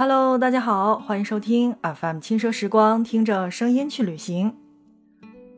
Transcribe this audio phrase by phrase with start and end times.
[0.00, 4.56] Hello，大家好，欢迎收听 FM 轻奢时光，听着声音去旅行。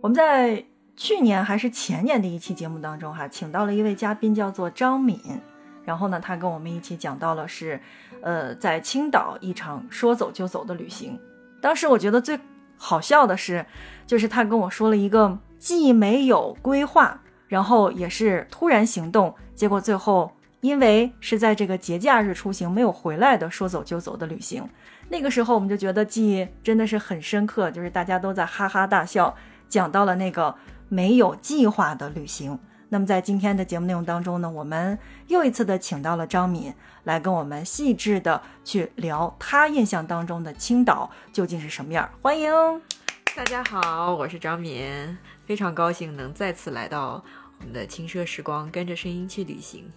[0.00, 0.64] 我们在
[0.96, 5.16] 去年还是前年的一期节目当中，哈，请到了一位嘉宾，叫做张敏。
[5.84, 7.80] 然后呢，他跟我们一起讲到了是，
[8.20, 11.16] 呃，在青岛一场说走就走的旅行。
[11.60, 12.36] 当时我觉得最
[12.76, 13.64] 好笑的是，
[14.08, 20.32] 就是他跟我说了一个既没有规划，然后也是突然行动，结果最后。
[20.62, 24.68] 因为是在这个节假日出行没有回来的说走就走的旅行，
[25.08, 29.36] 那个时候我们就觉得记忆真的是很深刻，就是大家都在哈哈大笑，
[29.68, 30.54] 讲到了那个
[30.88, 32.56] 没有计划的旅行。
[32.90, 34.96] 那么在今天的节目内容当中呢，我们
[35.26, 36.72] 又一次的请到了张敏
[37.02, 42.08] 来跟我们细致的去聊他印象当中的青岛究竟是什么样。
[42.22, 42.52] 欢迎
[43.34, 47.24] 大家好，我是张敏，非常高兴能再次来到
[47.58, 49.90] 我们的轻奢时光，跟着声音去旅行。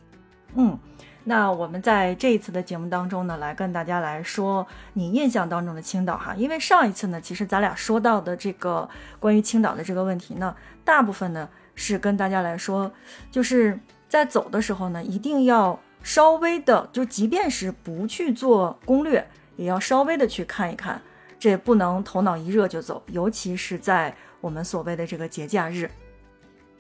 [0.56, 0.80] 嗯，
[1.26, 6.34] 那我们在这一次的节目当中呢，来跟大家来说你印象当中的青岛哈。
[6.36, 8.90] 因为上一次呢，其实咱俩说到的这个
[9.20, 12.92] 关于青岛的这个问题呢，大部分呢是跟大家来说，
[13.30, 21.02] 就是在走的时候呢，一定要稍微的，就即便是不去做攻略，也要稍微的去看一看，
[21.38, 25.90] 这不能头脑一热就走，尤其是在我们所谓的这个节假日。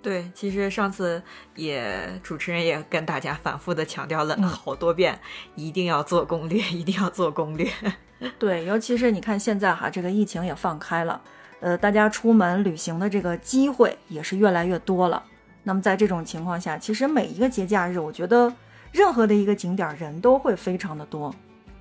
[0.06, 1.20] 对，其实上次
[1.56, 5.20] 也主持人也跟大家反复的强调了好多遍，
[5.56, 7.68] 一定要做攻略，一定要做攻略。
[8.38, 11.20] 对，尤其是你看现在哈，这个疫情也放开了，
[11.60, 15.24] 呃，大家出门旅行的这个机会也是越来越多了。
[15.64, 18.54] 那么在这种情况下，其实每一个节假日，我觉得
[18.92, 21.34] 任何的一个景点人都会非常的多。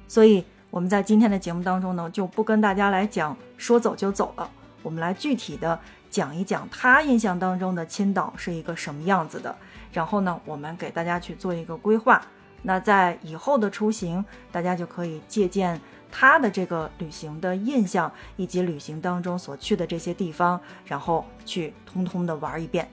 [0.09, 4.51] 所以我们在今天的节目当中呢，就不跟大家来讲说走就走了，
[4.83, 5.79] 我们来具体的。
[6.15, 9.53] 讲一讲他印象当中的青岛是一个什么样子的，
[9.93, 12.25] 然后呢，我们给大家去做一个规划。
[12.63, 15.81] 那在以后的出行，大家就可以借鉴
[16.13, 22.89] 他的这个旅行的印象，以及旅行当中所去的这些地方，然后去通通的玩一遍。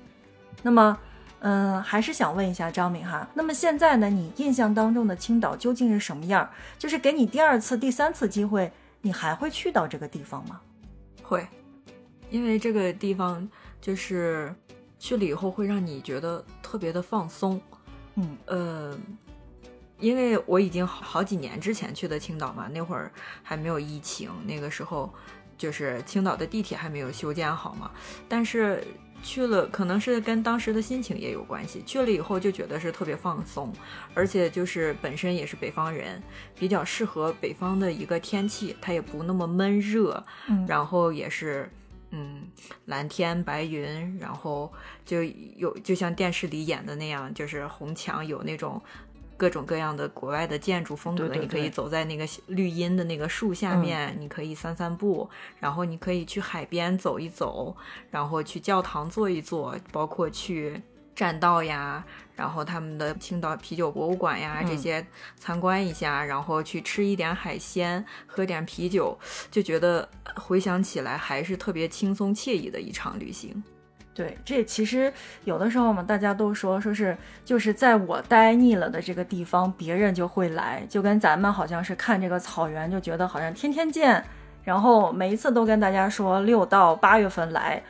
[0.63, 0.97] 那么，
[1.41, 6.49] 嗯，还是想问一下张敏哈，那么现在呢，你印象当中的青岛究竟是什么样？
[6.79, 8.71] 就是给你第二次、第三次机会，
[9.01, 10.59] 你还会去到这个地方吗？
[11.21, 11.47] 会。
[12.31, 13.47] 因为这个地方
[13.79, 14.51] 就是
[14.97, 17.61] 去了以后会让你觉得特别的放松，
[18.15, 18.97] 嗯呃，
[19.99, 23.11] 因为我已经好几年之前去的青岛嘛，那会儿
[23.43, 25.13] 还没有疫情，那个时候
[25.57, 27.91] 就是青岛的地铁还没有修建好嘛，
[28.29, 28.83] 但是
[29.21, 33.73] 去了可能是跟当时的心情也有关系，去了以后就觉得是特别放松，
[34.13, 36.23] 而且就是本身也是北方人，
[36.57, 41.69] 比较适合北方的一个天气，它也不那么闷热，嗯，然后也是。
[42.11, 42.47] 嗯，
[42.85, 44.71] 蓝天白云，然后
[45.05, 48.81] 就有就像电视里演的那样，就是红墙有那种
[49.37, 55.29] 各种各样的国外的建筑风格，你可以走在那个绿荫的那个树下面，你可以散散步，
[55.59, 57.75] 然后你可以去海边走一走，
[58.11, 60.81] 然后去教堂坐一坐，包括去
[61.15, 62.05] 栈道呀。
[62.41, 65.05] 然后他们的青岛啤酒博物馆呀，这些
[65.37, 69.15] 参观一下，然后去吃一点海鲜，喝点啤酒，
[69.51, 73.63] 就觉得回想起来还是特别轻松惬意的一场旅行。
[74.11, 75.13] 对，这其实
[75.43, 77.15] 有的时候嘛，大家都说说是
[77.45, 84.25] 就是在我待腻了的这个地方，别人就会来，就跟咱们好像是看这个草原，就觉得好像天天见，
[84.63, 87.83] 然后每一次都跟大家说六到八月份来，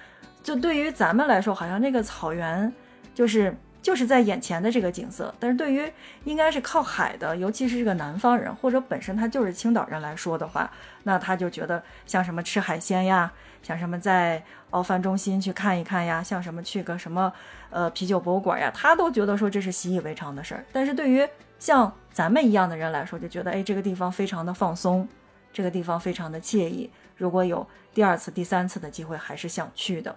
[0.44, 2.70] 就对于咱们来说，好像这个草原
[3.16, 3.56] 就是。
[3.82, 5.92] 就是在眼前的这个景色，但是对于
[6.24, 10.70] 应该是靠海的，尤其是这个南方人，或者本身他就是青岛人来说的话，
[11.04, 13.32] 那他就觉得像什么吃海鲜呀，
[13.64, 17.34] 像什么在奥帆中心去看一看呀，像什么去个什么
[17.72, 20.64] 呃啤酒博物馆呀，他都觉得说这是习以为常的事儿。
[20.72, 21.28] 但是对于
[21.58, 25.08] 像咱们一样的人来说，就觉得哎这个地方非常的放松，
[25.52, 26.90] 这个地方非常的惬意。
[27.18, 30.16] 如果有第二次、第三次的机会，还是想去的。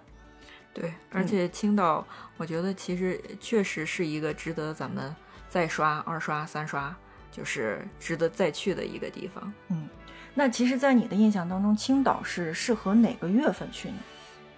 [0.75, 2.05] 对，而且青岛，
[2.35, 5.15] 我觉得其实确实是一个值得咱们
[5.47, 6.93] 再刷、二刷、三刷，
[7.31, 9.53] 就是值得再去的一个地方。
[9.69, 9.87] 嗯，
[10.33, 13.95] 那其实，在你的印象当中，青岛是适合哪个月份去呢？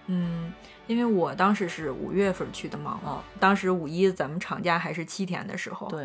[0.06, 0.52] 嗯，
[0.88, 6.04] 因为我当时是五月份去的嘛，哦，当时五一咱们长假还是七天的时候，对，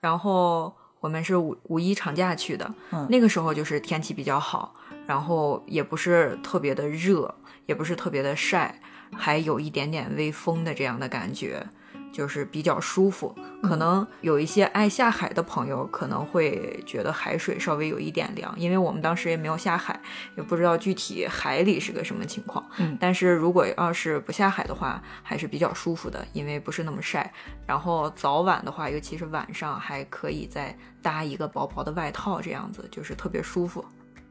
[0.00, 0.70] 然后
[1.00, 4.74] 我们是五五一长假去的，嗯，那个时候就是天气比较好，
[5.06, 8.78] 然后也不是特别的热，也不是特别的晒。
[9.14, 11.66] 还有一点点微风的这样的感觉，
[12.12, 13.34] 就是比较舒服。
[13.62, 19.98] 可能有一些爱下海的朋友可能会觉得海水稍微有一点凉，因为我们当时也没有下海，
[20.36, 22.64] 也不知道具体海里是个什么情况。
[22.76, 27.32] 嗯，但是如果要是不下海的话，还是比较舒服的，因为不是那么晒。
[27.66, 33.84] 然后早晚的话，尤其是晚上，还可以再搭一个薄薄的外套，这样子就是特别舒服。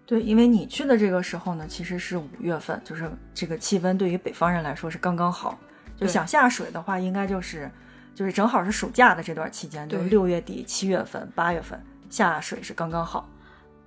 [0.07, 5.57] 对，因为你去的这个时候呢，其实是五月份，就是这个气温对于北方人来说是刚刚好。
[5.97, 7.71] 就想下水的话，应该就是
[8.13, 13.27] 就是正好是暑假的这段期间，就是六月底、七月份、八月份下水是刚刚好。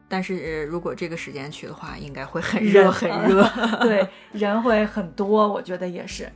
[0.09, 3.49] 但是如果这个时间去的话，应该会很热很热，
[3.82, 6.29] 对，人会很多，我觉得也是。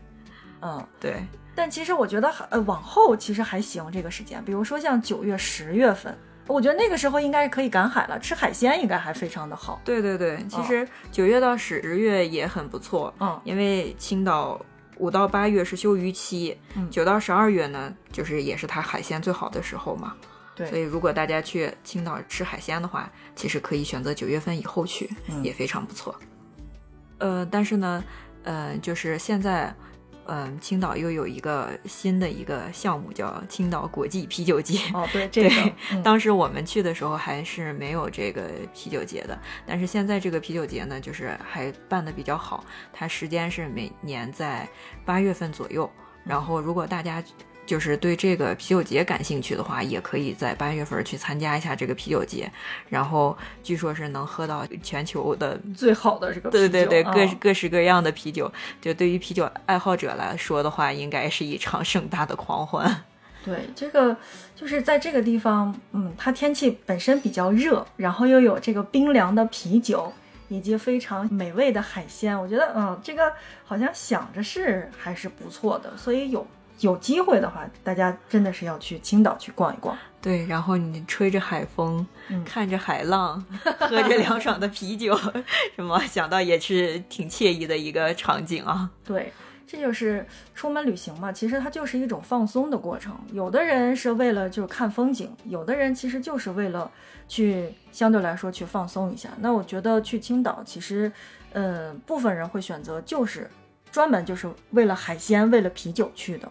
[0.60, 1.24] 嗯， 对。
[1.54, 6.16] 但其实我觉得呃往后其实还行这个时间，比如说像九月、十月份。
[6.48, 9.80] 我觉得那个时候应该可以赶海了，吃海鲜应该还非常的好。
[9.84, 14.60] 对对对，其实九月到十月也很不错，嗯，因为青岛
[14.98, 16.58] 五到八月是休渔期，
[16.90, 20.14] 九到十二月呢，就是也是它海鲜最好的时候嘛。
[20.54, 25.08] 对，所以如果大家去青岛吃海鲜的话，其实可以选择九月份以后去，
[25.42, 26.14] 也非常不错。
[27.18, 28.04] 呃，但是呢，
[28.42, 29.74] 呃，就是现在。
[30.26, 34.78] 嗯，青岛又有一个新的一个项目，叫青岛国际啤酒节。
[34.94, 35.72] 哦，对， 这个
[36.02, 42.64] 当时我们去的时候还是没有这个啤酒节的，但是现在这个啤酒节呢，就是还办的比较好。
[42.92, 44.68] 它时间是每年在
[45.04, 45.90] 八月份左右，
[46.24, 47.22] 然后如果大家。
[47.64, 52.50] 就是对这个啤酒节感兴趣的话，也可以在八月份去参加一下这个啤酒节。
[52.88, 58.50] 然后据说是能喝到全球的 最好的这个对对对各各式各样的啤酒。
[58.80, 63.04] 就对于啤酒爱好者来说的话，应该是一场盛大的狂欢。
[63.44, 64.16] 对，这个
[64.54, 70.12] 就是在这个地方，嗯，它天气本身比较热，然后又有这个冰凉的啤酒
[70.48, 73.32] 以及非常美味的海鲜，我觉得，嗯，这个
[73.64, 76.44] 好像想着是还是不错的，所以有。
[76.80, 79.96] 有机会的话，大家真的是要去青岛去逛一逛。
[80.20, 82.06] 对，然后你吹着海风，
[82.44, 83.44] 看着海浪，
[83.78, 85.16] 喝着凉爽的啤酒，
[85.74, 88.88] 什么想到也是挺惬意的一个场景啊。
[89.04, 89.32] 对，
[89.66, 90.24] 这就是
[90.54, 93.16] 出门旅行嘛，其实它就是一种放松的过程。
[93.32, 96.88] 有的人是为了就看风景，有的人其实就是为了
[97.26, 99.28] 去相对来说去放松一下。
[99.40, 101.10] 那我觉得去青岛，其实，
[101.52, 103.50] 呃，部分人会选择就是
[103.90, 106.48] 专门就是为了海鲜、为了啤酒去的。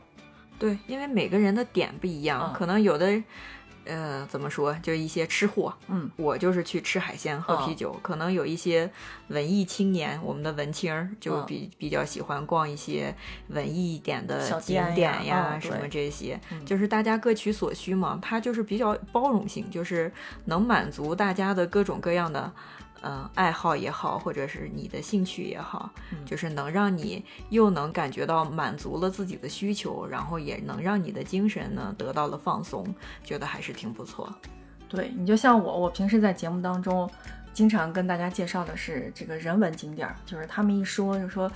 [0.61, 3.23] 对，因为每个人的点不一样，可能有的，
[3.85, 7.97] 呃，怎么说，就一些吃货，嗯，我就是去吃海鲜、喝啤酒。
[8.03, 8.87] 可能有一些
[9.29, 13.15] 文艺青年，我们的文青儿就比比较喜欢逛一些
[13.47, 18.19] 文艺一点的景点呀，什么这些，就是大家各取所需嘛。
[18.21, 20.11] 它就是比较包容性，就是
[20.45, 22.53] 能满足大家的各种各样的。
[23.03, 25.89] 嗯，爱好也好，或者是你的兴趣也好，
[26.23, 32.85] 就是能让你又能感觉到满足了自己的需求，然后也能让你的精神呢得到了放松，
[33.23, 34.31] 觉得还是挺不错。
[34.87, 37.09] 对你就像我，我平时在节目当中
[37.53, 41.51] 经常跟大家介绍的是这个人文景点，就是他们一说就说，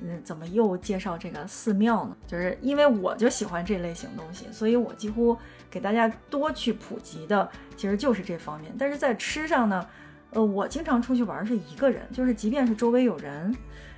[0.00, 2.16] 嗯，怎么又介绍这个寺庙呢？
[2.24, 5.36] 就是因为我就喜欢这类型东西，所以我几乎
[5.68, 8.72] 给大家多去普及的其实就是这方面。
[8.78, 9.84] 但是在吃上呢。
[10.34, 13.56] 呃，我经常出去玩是一个人，就是即便是周围有人，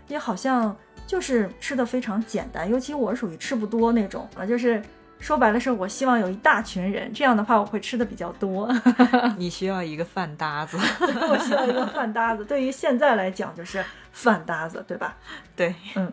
[0.08, 2.70] 也好像就是吃的非常简单。
[2.70, 4.82] 尤其我属于吃不多那种啊，就是
[5.18, 8.70] 说白了是，我希望有一大群人，这样的话我会吃的比较多。
[9.38, 12.44] 你需要一个饭搭子， 我需要一个饭搭子。
[12.44, 15.16] 对于现在来讲，就是饭搭子，对吧？
[15.56, 16.12] 对，嗯。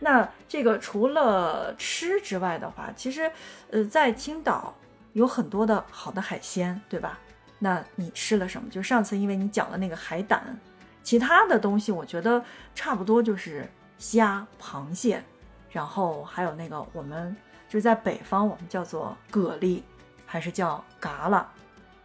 [0.00, 3.30] 那这个除了吃之外的话，其实
[3.70, 4.74] 呃，在青岛
[5.14, 7.18] 有很多的好的海鲜，对吧？
[7.64, 8.68] 那你吃了什么？
[8.68, 10.54] 就上次因为你讲了那个海胆，
[11.02, 15.24] 其他的东西我觉得差不多就是虾、螃蟹，
[15.70, 17.34] 然后还有那个我们
[17.66, 19.80] 就是在北方我们叫做蛤蜊，
[20.26, 21.42] 还是叫蛤蜊，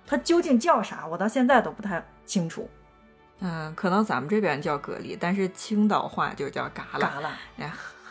[0.08, 1.06] 它究竟叫啥？
[1.06, 2.70] 我到现在都不太清楚。
[3.42, 7.70] 嗯，可能咱们这边叫蛤蜊，但是青岛话就叫蛤蜊。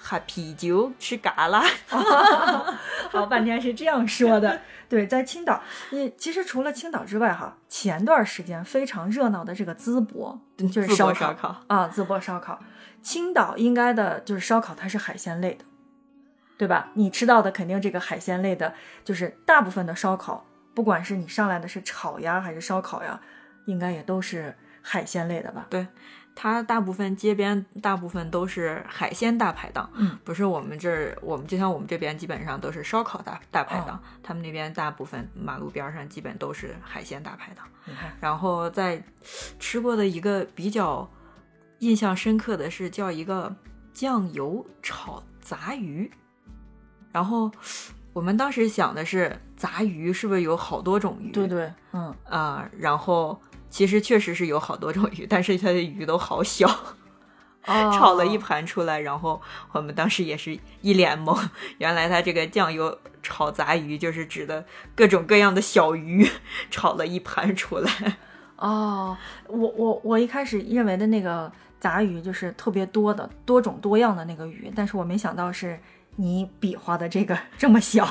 [0.08, 1.62] 喝啤酒吃蛤蜊，
[3.12, 4.62] 好半天是这样说的。
[4.88, 10.40] 对，在青岛，你其实除了青岛之外，哈，前段时间非常热闹的这个淄博，
[10.72, 12.58] 就是烧烤啊，淄博烧烤。
[13.02, 15.66] 青岛应该的就是烧烤，它是海鲜类的，
[16.56, 16.88] 对吧？
[16.94, 18.72] 你吃到的肯定这个海鲜类的，
[19.04, 23.20] 就是大部分的烧烤，不管是你上来的是炒呀还是烧烤呀，
[23.66, 25.66] 应该也都是海鲜类的吧？
[25.68, 25.86] 对。
[26.40, 37.66] 它大部分街边大部分都是海鲜大排档，嗯，不是我们这儿，我们就像我们这边基本上都是烧烤大大排档，他们那边大部分马路边上基本都是海鲜大排档。
[38.20, 39.02] 然后在
[39.58, 41.10] 吃过的一个比较
[41.80, 43.52] 印象深刻的是叫一个
[43.92, 46.08] 酱油炒杂鱼，
[47.10, 47.50] 然后。
[48.14, 51.30] 我们当时想的是杂鱼是不是有好多种鱼？
[51.30, 56.68] 对对，嗯啊，然后其实确实是有好多种鱼，但是它的鱼都好小。
[57.92, 61.38] 炒了一盘出来，然后我们当时也是一脸懵，
[61.76, 66.26] 原来他这个酱油炒杂鱼就是指的各种各样的小鱼
[66.70, 68.16] 炒了一盘出来。
[68.56, 69.14] 哦，
[69.48, 75.78] 我我我一开始认为的那个杂鱼就是特别多的多种多样的那个鱼，但是我没想到是
[76.16, 78.06] 你比划的这个这么小。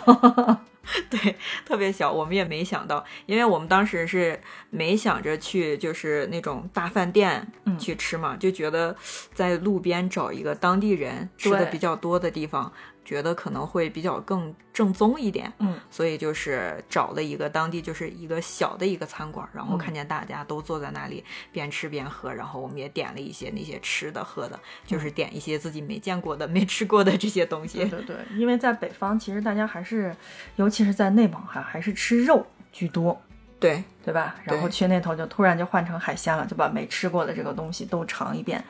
[1.10, 4.40] 对，特别小，我们也没想到，因为我们当时是
[4.70, 7.46] 没想着去，就是那种大饭店
[7.78, 8.96] 去吃嘛，就觉得
[9.34, 12.72] 在路边找一个当地人吃的比较多的地方。
[13.08, 21.24] 觉得可能会比较更正宗一点，嗯，所以就是找了一个当地就是一个小的一个餐馆，然后看见大家都坐在那里
[21.54, 27.78] 边吃边喝，然后我们也点了一些那些吃的喝的，就是点一些自己没见过的、没吃过的这些东西。
[27.78, 30.14] 对对对，因为在北方，其实大家还是，
[30.58, 33.18] 尤其是在内蒙哈，还是吃肉居多，
[33.58, 34.36] 对对吧？
[34.44, 38.62] 然后去那头就突然就换成海鲜了，就把没吃过的这个东西都尝一遍。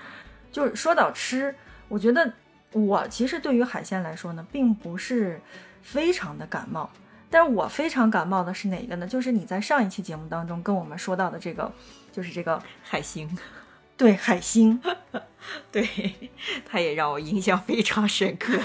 [0.51, 1.55] 就是说到吃，
[1.87, 2.31] 我觉得。
[2.73, 5.41] 我其实对于海鲜来说呢，并不是
[5.81, 6.89] 非常的感冒，
[7.29, 9.07] 但是我非常感冒的是哪个呢？
[9.07, 11.71] 就是你在上一期节目当中跟我们说到的这个，
[12.11, 13.37] 就是这个 海星，
[13.95, 14.81] 对海星，
[15.71, 15.87] 对，
[16.65, 18.57] 它也让我印象非常深刻。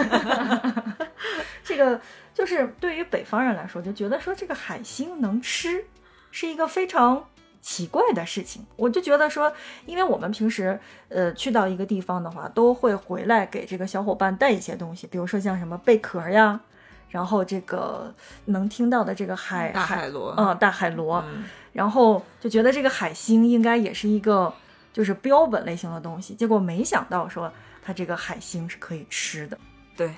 [1.64, 2.00] 这个
[2.34, 5.86] 就是对于北方人来说，就觉得说这个海星能吃，
[6.30, 7.28] 是一个非常。
[7.62, 9.50] 奇怪的事情，我就觉得说，
[9.86, 10.78] 因为我们平时
[11.08, 16.60] 呃去到一个地方的话，都会回来给这个小伙伴带一些东西，比如说像什么贝壳呀，
[17.08, 18.12] 然后这个
[18.46, 21.24] 能听到的这个海大海螺，嗯，大海螺，
[21.72, 24.52] 然后就觉得这个海星应该也是一个
[24.92, 27.50] 就是标本类型的东西，结果没想到说
[27.80, 29.56] 它这个海星是可以吃的，
[29.96, 30.12] 对。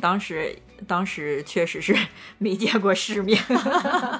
[0.00, 1.96] 当时，当时确实是
[2.38, 3.42] 没见过世面，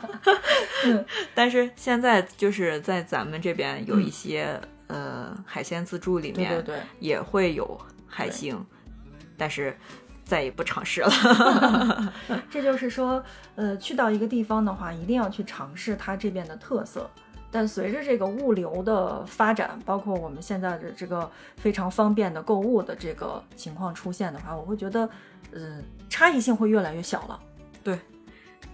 [1.35, 8.65] 但是现在就是在咱们这边有一些呃海鲜自助里面，对对对，也会有海星，
[9.37, 9.77] 但是
[10.25, 12.13] 再也不尝试了。
[12.51, 13.23] 这就是说，
[13.57, 17.11] 呃，去到一个地方的话，一定要去尝试它这边的特色。
[17.55, 25.09] 但随着这个物流的发展，包括我们现在的这个非常方便的购物的这个情况出现的话，我会觉得。
[25.57, 27.41] 嗯，差异性会越来越小了。
[27.85, 27.97] 对，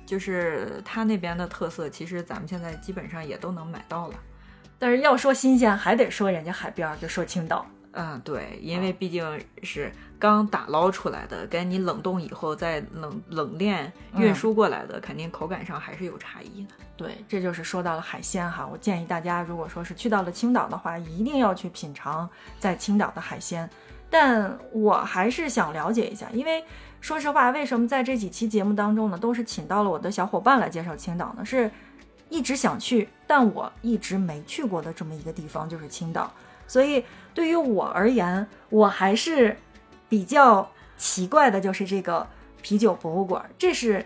[0.07, 4.15] 就是它那边的特色，其实咱们现在基本上也都能买到了。
[4.79, 7.67] 但是要说新鲜，还得说人家海边，就说青岛。
[7.93, 9.25] 嗯，对，因为毕竟
[9.63, 16.71] 是刚打捞出来的，跟你冷冻以后再冷冷链运输过来的，肯定口感上还是有差异的。
[16.97, 22.29] 对，这就是说到了海鲜哈，我建议大家，如果说是去到了青岛的话，一定要去品尝
[22.59, 23.69] 在青岛的海鲜。
[24.09, 26.65] 但我还是想了解一下，因为
[27.01, 31.45] 说实话，为什么在这几期节目当中呢，都是请到了我的小伙伴来介绍青岛呢？
[31.45, 31.71] 是
[32.29, 36.33] 一直想去，但我一直没去过的这么一个地方，就是青岛。
[36.67, 37.05] 所以
[37.35, 39.57] 对于我而言，我还是
[40.09, 42.27] 比较奇怪的，就是这个
[42.63, 43.49] 啤酒博物馆。
[43.59, 44.05] 这是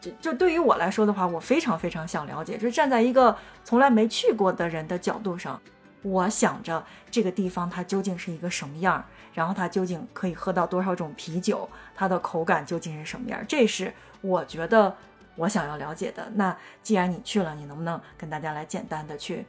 [0.00, 5.60] 就就对于我来说的话，我非常非常想了解，就是站在一个从来没去过的人的角度上，
[6.02, 9.04] 我想着这个地方它究竟是一个什么样。
[9.34, 11.66] 然后它究竟可以喝到多少种啤酒？
[11.94, 13.42] 它的口感究竟是什么样？
[13.48, 13.90] 这是
[14.20, 14.94] 我觉得
[15.36, 16.30] 我想要了解的。
[16.34, 19.46] 那既然你去了，你能不能跟大家来简单的去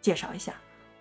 [0.00, 0.54] 介绍一下？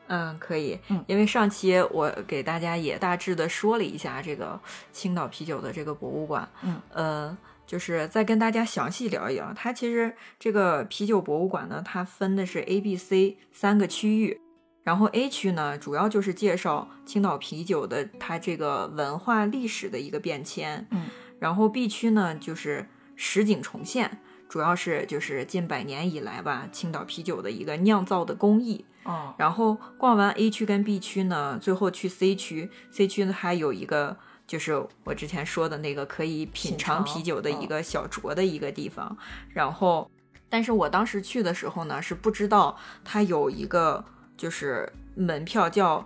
[0.07, 0.79] 嗯，可以。
[0.89, 4.59] 嗯，因为上期我给大家也大致的说了一下这个
[4.91, 6.47] 青岛啤酒的这个博物馆。
[6.63, 9.51] 嗯，呃，就是再跟大家详细聊一聊。
[9.55, 14.39] 它其实这个啤酒博物馆呢，它分的是 A、B、C 三个区域。
[14.83, 20.85] 然后 A 区呢，主要就是介绍青岛啤酒的它这个文化历史的一个变迁。
[20.91, 21.07] 嗯，
[21.39, 28.85] 然后 B 区呢，就是实景重现，主要是就是近百年以来吧，青岛啤酒的一个酿造的工艺。
[29.05, 39.17] 哦，然后逛完 A 区跟 B 区呢，最后去 C 区，C 区呢还有一个就是我之前说的那个可以品尝啤酒的一个小酌的一个地方。
[39.53, 40.11] 然后，
[40.49, 44.03] 但是我当时去的时候呢，是不知道它有一个。
[44.37, 46.05] 就是门票叫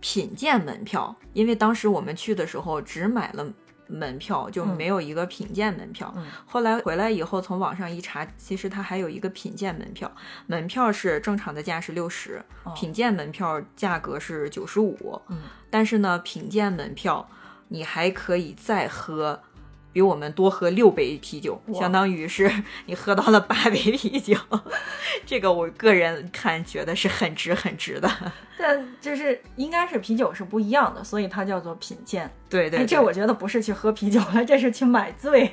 [0.00, 3.50] 品鉴门票，因为当时我们去的时候只买了
[3.90, 6.14] 门票，就没有一个品鉴门票。
[6.46, 10.10] 后来回来以后，从网上一查，其实它还有一个品鉴门票，
[10.46, 12.42] 门票是正常的价是六十，
[12.74, 15.20] 品鉴门票价格是九十五。
[15.28, 17.28] 嗯，但是呢，品鉴门票
[17.68, 19.42] 你还可以再喝。
[19.92, 22.50] 比我们多喝六杯啤酒，相当于是
[22.86, 24.36] 你喝到了八杯啤酒。
[25.26, 28.10] 这个我个人看觉得是很值很值的。
[28.62, 32.30] 但就是应该是啤酒是不一样的，所以它叫做品鉴。
[32.50, 35.50] 对对，这我觉得不是去喝啤酒了，这是去买醉。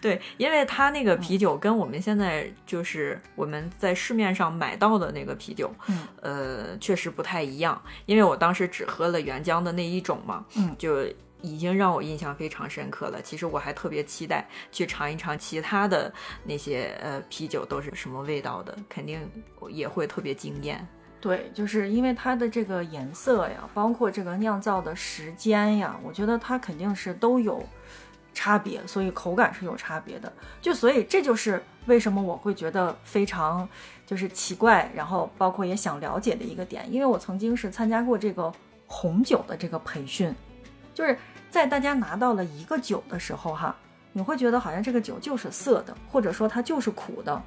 [0.00, 7.80] 对，因为它那个啤酒跟我们现在就是我们在市面上买到的那个啤酒，嗯，呃，确实不太一样。
[8.06, 11.06] 因为我当时只喝了原浆的那一种嘛，嗯，就
[11.42, 13.20] 已经让我印象非常深刻了。
[13.22, 16.12] 其实我还特别期待去尝一尝其他的
[16.44, 19.20] 那些呃啤酒都是什么味道的，肯定
[19.68, 20.86] 也会特别惊艳。
[21.20, 27.64] 对，就是因为它的这个颜色呀，包括这个酿造的时间呀，我觉得它肯定是都有
[28.32, 30.32] 差别，所以口感是有差别的。
[30.60, 33.68] 就所以这就是为什么我会觉得非常
[34.04, 38.52] 就是奇怪，然后包括也想了解的一个点，因为我曾经是参加过这个
[38.86, 40.32] 红酒的这个培训，
[40.96, 41.16] 就是
[41.48, 43.76] 在大家拿到了一个酒的时候哈，
[44.12, 47.40] 你会觉得好像这个酒就是涩的，或者说它就是苦的，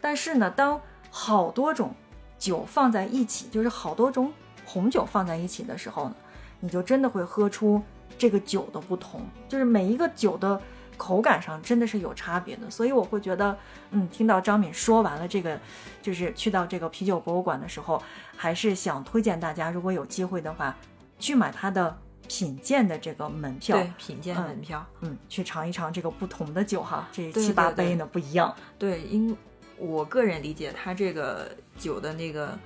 [0.00, 0.80] 但是呢，当
[1.10, 1.94] 好多种。
[2.38, 4.32] 酒放在一起，就是好多种
[4.64, 6.14] 红酒放在一起的时候呢，
[6.60, 7.82] 你就真的会喝出
[8.16, 10.60] 这个酒的不同，就是每一个酒的
[10.96, 12.70] 口感上真的是有差别的。
[12.70, 13.58] 所以我会觉得，
[13.90, 15.58] 嗯，听到张敏说完了这个，
[16.00, 18.00] 就是去到这个啤酒博物馆的时候，
[18.36, 20.76] 还是想推荐大家，如果有机会的话，
[21.18, 29.36] 去买它的品鉴的这个门票，对，品鉴门票，嗯，去尝一尝这个不同的酒哈，这七八杯呢不一样，对，因。
[29.80, 32.58] 我个人理解，它这个酒的那个，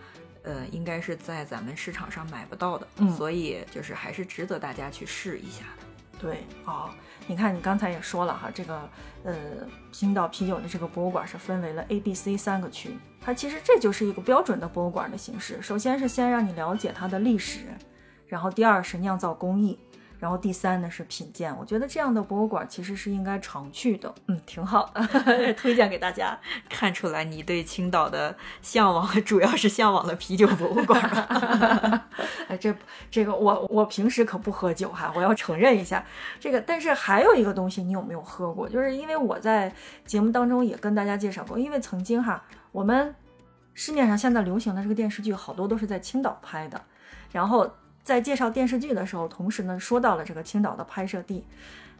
[0.44, 6.18] 呃，应该是在咱们市场上买不到的，嗯所以就是还是值得大家去试一下的。
[6.18, 6.88] 对，哦，
[7.26, 8.88] 你看你刚才也说了哈，这个
[9.24, 9.34] 呃，
[9.90, 15.60] 青岛啤酒的这个博物馆是分为了 A、B、C 三个区，它其实这就是一个标准的博物馆的形式。
[15.60, 17.66] 首先是先让你了解它的历史，
[18.32, 19.78] 然后第二是酿造工艺。
[20.18, 25.02] 然后第三呢是品鉴，我觉得这样的博物馆其实是应该常去的，嗯，挺好的，
[25.58, 26.38] 推荐给大家。
[26.70, 31.02] 看出来你对青岛的向往主要是向往的啤酒博物馆。
[32.46, 32.72] 哎，这
[33.10, 36.06] 这个我我平时可不喝酒哈，我要承认一下
[36.38, 36.60] 这个。
[36.60, 38.68] 但是还有一个东西，你有没有喝过？
[38.68, 39.74] 就是因为我在
[40.04, 43.12] 节目当中也跟大家介绍过，因为曾经哈，我们
[43.74, 46.80] 市面上现在流行的这个电视剧好多都是在青岛拍的，
[47.32, 47.68] 然后。
[48.04, 51.44] 在介绍电视剧的时候，同时呢说到了这个青岛的拍摄地，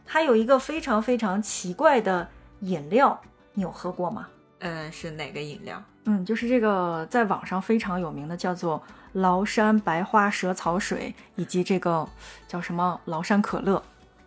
[0.05, 2.29] 它有一个非常非常奇怪的
[2.59, 3.21] 饮料，
[3.53, 4.27] 你有喝过吗？
[4.59, 5.81] 嗯，是哪个饮料？
[6.05, 12.07] 嗯，就是这个在网上非常有名的，叫做崂山白花蛇草水，以及这个
[12.47, 13.81] 叫什么崂山可乐。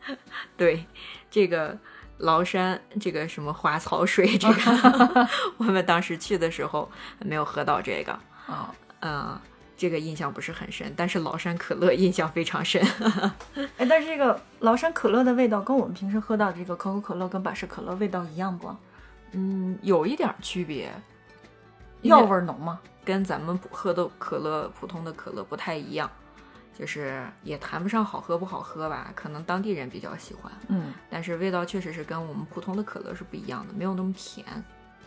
[0.57, 0.87] 对，
[1.31, 1.77] 这个
[2.21, 8.13] 崂山这个什么花草水，这个 我们当时去的时候没有喝到这个
[8.47, 9.39] 啊， 嗯。
[9.77, 12.83] 这个印象不是很深，但是崂山可乐印象非常深。
[13.77, 18.75] 哎，但是这个崂山可乐的味道跟我们平时喝到的这个可口可乐跟百事可乐味道一样不？
[19.33, 20.91] 嗯，有一点区别，
[22.01, 22.81] 药味浓吗？
[23.05, 26.11] 跟咱们喝的可乐普通的可乐不太一样，
[26.79, 30.51] 就是也谈不上好喝不好喝吧，可能当地人比较喜欢。
[30.69, 34.47] 嗯，但是味道确实是跟我们普通的可乐是不一样的，没有那么甜。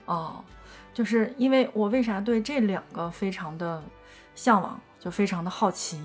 [0.05, 0.43] 哦，
[0.93, 3.82] 就是因为我为啥对这两个非常的。
[4.39, 6.02] 向往就非常的好奇，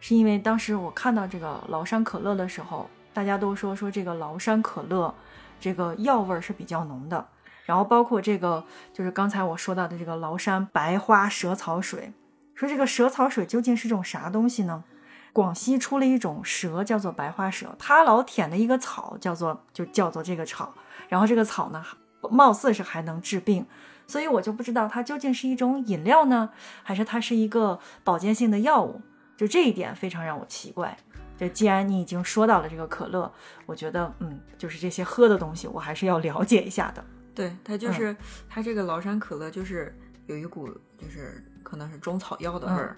[0.00, 5.14] 是因为当时我看到这个崂山可乐的时候，大家都说说这个崂山可乐，
[5.58, 7.26] 这个药味是比较浓的。
[7.64, 8.62] 然后包括这个
[8.92, 12.12] 就是刚才我说到的这个崂山白花蛇草水，
[12.54, 14.84] 说这个蛇草水究竟是种啥东西呢？
[15.32, 20.74] 广西出了一种蛇叫做白花蛇，它老舔的一个草叫做就叫做这个草，
[21.08, 21.82] 然后这个草呢，
[22.28, 23.66] 貌似是还能治病。
[24.06, 26.50] 所以我就不知道它究竟是一种饮料呢，
[26.82, 29.00] 还是它是一个保健性的药物，
[29.36, 30.96] 就这一点非常让我奇怪。
[31.38, 33.32] 就既然你已经说到了这个可乐，
[33.66, 37.04] 我觉得嗯，就是这些喝的东西，我还是要了解一下的。
[37.34, 38.14] 对，它就是
[38.48, 42.96] 它这个崂山可乐，就是有一股就是可能是中草药的味儿。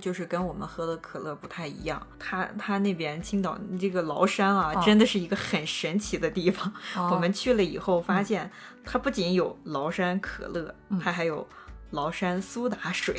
[0.00, 6.72] 就是跟我们喝的可乐不太一样，他他那边青岛这个崂山啊，真的是一个很神奇的地方。
[7.10, 8.50] 我们去了以后发现，
[8.84, 11.46] 它不仅有崂山可乐，它还有
[11.92, 13.14] 崂山苏打水，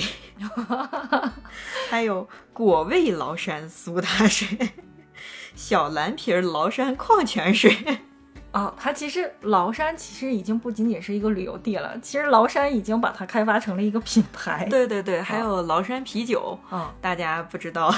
[1.89, 4.47] 还有果味崂山苏打水，
[5.55, 7.99] 小蓝瓶崂山矿泉水。
[8.55, 14.65] 哦，它其实崂山其实已经不仅仅是一个旅游地了，其实崂山已经把它开发成了一个品牌。
[14.69, 17.93] 对对对，还有崂山啤酒，嗯，大家不知道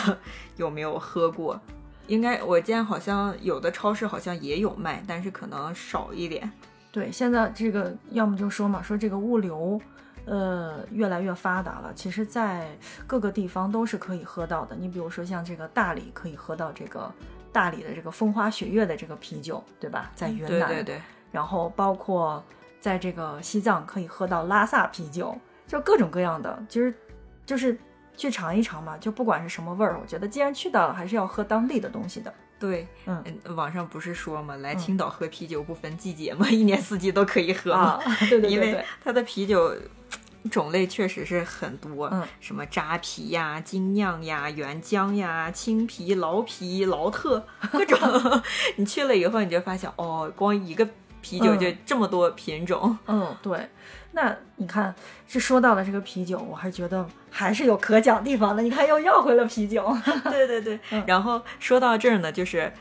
[0.56, 1.62] 有没有喝过？
[2.08, 6.52] 应该我见好像有的超市好像也有卖，但是可能少一点。
[6.92, 9.80] 对，现在这个要么就说嘛，说这个物流，
[10.26, 14.76] 呃，越来越发达了，其实在各个地方都是可以喝到的。
[14.76, 17.14] 你比如说像这个大理可以喝到这个。
[17.52, 20.12] 大理的这个风花雪月的这个啤酒，对吧？
[20.16, 21.02] 在云南，对对对。
[21.32, 22.44] 然后包括
[22.80, 26.94] 在这个西藏可以喝到拉萨啤酒，就各种各样的，其实
[27.46, 27.78] 就是
[28.16, 28.98] 去尝一尝嘛。
[28.98, 32.34] 就不管是什么味儿，我觉得既然去到了，还是要喝当地的东西的。
[32.60, 33.24] 对，嗯，
[33.56, 38.00] 网上不是说嘛，来青岛喝啤酒不分季节嘛， 一年四季都可以喝啊。
[38.30, 39.76] 对对对， 因为它的啤酒。
[40.48, 47.98] 种类确实是很多，嗯，什么扎啤呀、精酿呀、原浆呀、青啤、劳啤、劳特，各种。
[48.78, 50.88] 你去了以后，你就发现哦，光一个
[51.22, 52.98] 啤酒就这么多品种。
[53.08, 53.70] 嗯，对。
[54.12, 54.94] 那你看，
[55.28, 58.64] 这说到了这个啤酒，我还觉得还是有可讲地方的。
[58.64, 59.96] 你看，又要回了啤酒。
[60.30, 60.80] 对对对。
[61.06, 62.72] 然后说到这儿呢，就是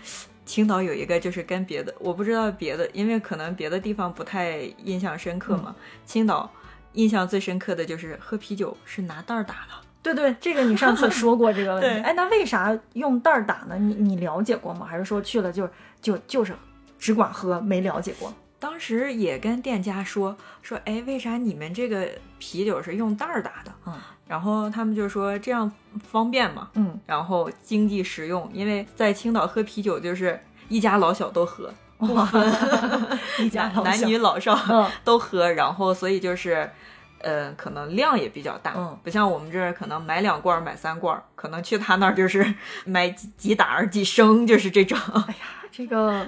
[0.47, 5.75] 青岛有一个，就是跟别的，我不知道别的，因为可能别的地方不太印象深刻嘛。
[6.07, 6.51] 青岛。
[6.97, 11.89] 印象最深刻的就是喝啤酒是拿袋儿打的，对对，这个你上次说过这个问题。
[12.03, 13.77] 哎，那为啥用袋儿打呢？
[13.79, 14.85] 你你了解过吗？
[14.85, 15.69] 还是说去了就
[16.01, 16.55] 就就是
[16.99, 18.33] 只管喝，没了解过？
[18.59, 23.73] 当时也跟店家说说，哎，为啥你们这个啤酒是用袋儿打的？
[23.87, 23.95] 嗯，
[24.27, 25.71] 然后他们就说这样
[26.11, 32.53] 方便嘛，嗯，然后经济实用，因为在青岛喝啤酒就是一家老小都喝，不分
[33.41, 34.59] 一家男女老少
[35.05, 36.71] 都喝，然后所以就是。
[37.19, 42.55] 呃，可能量也比较大，嗯，不像我们这儿可能买两罐买三罐，可能去他那儿就是
[42.85, 44.97] 买几几打几升，就是这种。
[45.27, 46.25] 哎呀，这个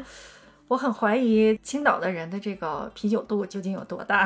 [0.67, 4.25] 我很怀疑青岛的人的这个啤酒肚究竟有多大。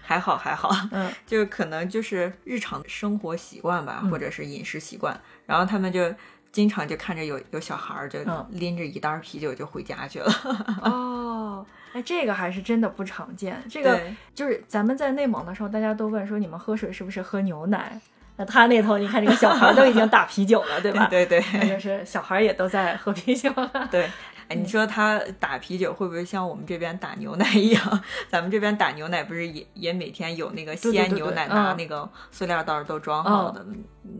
[0.00, 6.14] 还 好还好，嗯，就可能就是日常生活习惯吧，或者是饮食习惯，然后他们就
[6.52, 8.18] 经常就看着有有小孩儿就
[8.50, 10.32] 拎着一袋啤酒就回家去了。
[10.82, 11.66] 哦。
[11.94, 13.62] 哎，这个还是真的不常见。
[13.70, 13.98] 这个
[14.34, 17.98] 就是咱们在内蒙的时候，大家都问说你们喝水是不是喝牛奶？
[18.36, 21.06] 那他那头你看，这个小孩都已经打啤酒了，对吧？
[21.10, 23.50] 对对，那就是小孩也都在喝啤酒。
[23.90, 24.08] 对。
[24.48, 28.02] 哎，你说他打啤酒会不会像我们这边打牛奶一样？
[28.30, 33.64] 咱们这边打牛奶不是也也每天有那个鲜牛奶拿那个塑料袋都装好的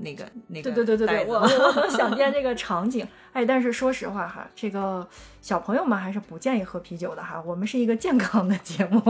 [0.02, 3.06] 那个那个对对对对对， 我我能想见这个场景。
[3.32, 5.06] 哎，但是说实话哈，这个
[5.40, 7.40] 小朋友们还是不建议喝啤酒的哈。
[7.46, 9.00] 我们是一个健康的节目，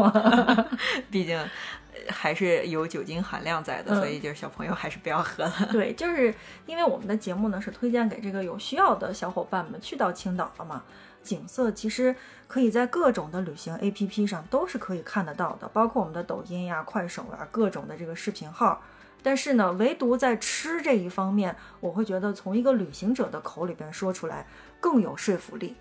[1.11, 1.41] 毕竟
[2.09, 5.69] 还是有酒精含量在的，所以就是小朋友还是不要喝了。
[5.73, 6.33] 对，就是
[6.67, 10.83] 因为我们的节目呢是推荐给这个有需要的小伙伴们去到青岛了嘛。
[11.23, 12.15] 景色其实
[12.47, 18.83] 可以在各种的旅行 APP 上都是可以看得到的，包括我们的抖音呀、快手啊，各种的这个视频号。
[19.23, 24.47] 但是呢，唯独在吃这一方面，我会觉得从一个旅行者的口里边说出来
[24.81, 25.75] 更有说服力。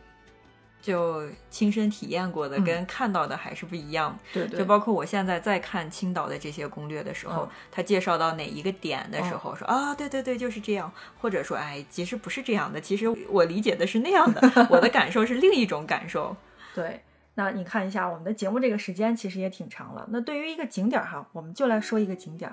[0.87, 4.59] 就亲身体验过的跟看到的还是不一样，对对。
[4.59, 16.33] 就包括我现在在看青岛的这些攻略的时候，他介绍到哪一个点的时候，说啊，对对对，就是这样，或者说，哎，其实不是这样的，其实我理解的是那样的， 我的感受是另一种感受。
[16.73, 17.01] 对，
[17.35, 20.07] 那你看一下我们的节目这个时间其实也挺长了。
[20.09, 22.49] 那对于一个景点哈，我们就来说一个景点，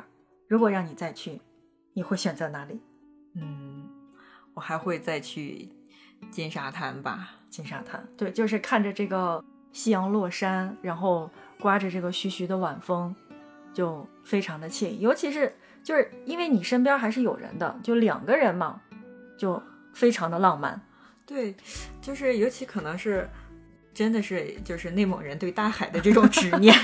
[0.49, 1.41] 如果让你再去，
[1.93, 2.81] 你会选择哪里？
[3.37, 3.89] 嗯，
[4.55, 5.69] 我还会再去
[6.31, 7.31] 金沙滩吧。
[7.51, 13.15] 金沙滩，对，就是看着这个夕阳落山，然后刮着这个徐徐的晚风，
[13.73, 14.99] 就非常的惬意。
[14.99, 18.81] 尤其是就是因为你身边还是有人的，就两个人嘛，
[19.39, 20.81] 就非常的浪漫。
[21.25, 21.55] 对，
[22.03, 23.31] 就是尤其可能是
[23.95, 26.75] 真的是就是内蒙人对大海的这种执念。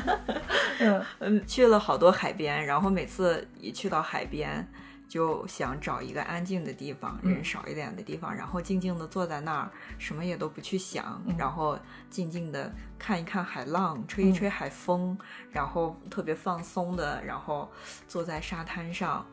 [0.80, 4.66] 嗯 嗯，去了好多海边，然后每次一去到海边。
[5.08, 11.78] 就想找一个安静的地方，人少一点的地方，然后静静的坐在那儿，什么也都不去想，然后
[12.10, 15.16] 静静的看一看海浪，吹一吹海风，
[15.50, 17.70] 然后特别放松的，然后
[18.08, 19.24] 坐在沙滩上，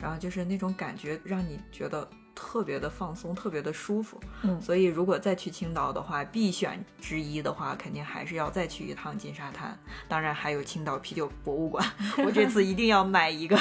[0.00, 2.08] 然后就是那种感觉，让你觉得。
[2.40, 9.76] 特别的放松，特别的舒服，嗯，所以如果再去青岛的话，必选之一的话，肯定还是要再去一趟金沙滩。
[10.06, 11.84] 当然还有青岛啤酒博物馆，
[12.24, 13.58] 我这次一定要买一个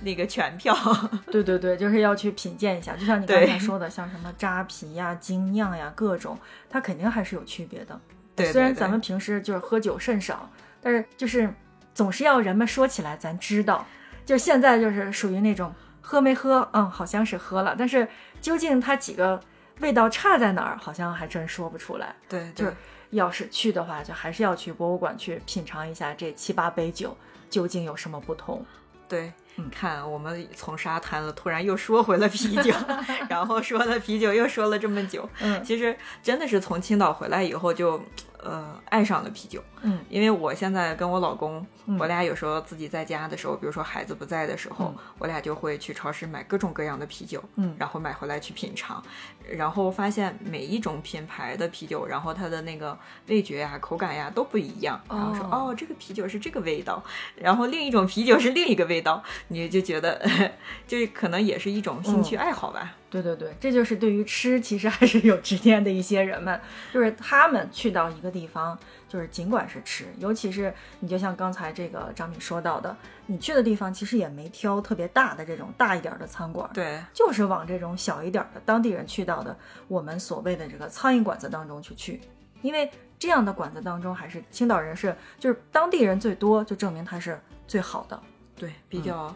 [0.00, 0.76] 那个全票。
[1.30, 2.96] 对对对，就是要去品鉴一下。
[2.96, 6.36] 就像你刚才说的，像什么扎啤呀、精酿呀，各种，
[6.68, 8.00] 它肯定还是有区别的。
[8.34, 10.50] 对，虽然咱们平时就是喝酒甚少，
[10.82, 11.54] 但是就是
[11.94, 13.86] 总是要人们说起来咱知道。
[14.24, 15.72] 就现在就是属于那种。
[16.08, 16.68] 喝没喝？
[16.72, 18.06] 嗯，好像是喝了，但是
[18.40, 19.40] 究竟它几个
[19.80, 22.14] 味道差在哪儿，好像还真说不出来。
[22.28, 22.72] 对，就是
[23.10, 27.16] 要是去的话，就还是要去博物馆去品尝一下这七八杯酒
[27.50, 28.64] 究竟有什么不同。
[29.08, 32.72] 对，你看我们从沙滩了，突然又说回了啤酒，
[33.28, 35.28] 然后说了啤酒，又说了这么久。
[35.40, 38.00] 嗯，其实真的是从青岛回来以后就。
[38.46, 41.98] 呃，爱上了啤酒，嗯，因为我现在跟我老公，嗯。
[41.98, 49.02] 我俩有时候自己在家的时候，比如说孩子不在的时候，嗯我俩就会去超市买各种各样的啤酒，嗯然后买回来去品尝，
[49.48, 57.02] 然后发现每一种品牌的啤酒，然后它的那个味觉呀、口感呀都不一样，然后说哦哦，这个啤酒是这个味道，
[57.34, 60.20] 然后另一种啤酒是另一个味道，你就觉得
[60.86, 62.94] 就是可能也是一种兴趣爱好吧。
[63.22, 66.60] 对对对，这就是对于吃其实还是有执念的一些人们，
[66.92, 79.56] 就是他们去到一个地方，就是尽管是吃，尤其是你就像刚才这个张敏说到的，你去的地方其实也没挑特别大的这种大一点的餐馆，对，就是往这种小一点的当地人去到的
[79.88, 82.20] 我们所谓的这个苍蝇馆子当中去去，
[82.62, 88.20] 因为这样的馆子当中还是青岛人是就是当地人最多，就证明它是最好的。
[88.58, 89.34] 对，比较嗯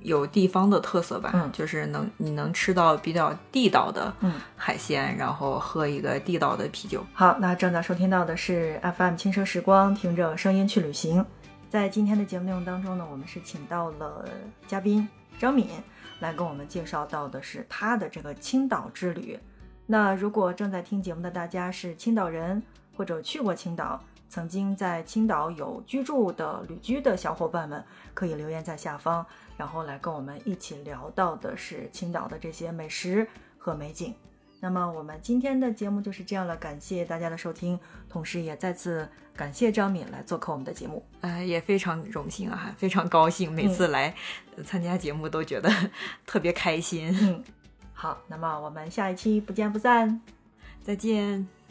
[0.00, 7.04] 有地方的特色吧，嗯就是能你能吃到比较地道的嗯海鲜，然后喝一个地道的啤酒。
[7.12, 11.24] 好，那正在收听到的是 FM 轻奢时光，听着声音去旅行。
[11.68, 14.28] 在今天的节目内容当中呢，我们是请到了
[14.66, 15.68] 嘉宾张敏
[16.20, 19.38] 来跟我们介绍到的是她的这个青岛之旅。
[19.86, 22.62] 那如果正在听节目的大家是青岛人，
[22.96, 24.00] 或者去过青岛，
[24.32, 29.26] 曾经在青岛有居住的旅居的小伙伴们，可以留言在下方，
[29.58, 34.14] 然后来跟我们一起聊到的是青岛的这些美食和美景。
[34.58, 41.04] 那么我们今天的节目就是这样了，感谢大家的收听，同时也再次感谢张敏来做客我们的节目。
[41.20, 44.14] 呃，也非常荣幸啊，非常高兴，每次来
[44.56, 45.70] 呃参加节目都觉得
[46.24, 47.14] 特别开心。
[47.20, 47.44] 嗯，
[47.92, 50.22] 好，那么我们下一期不见不散。
[50.82, 51.61] 再见。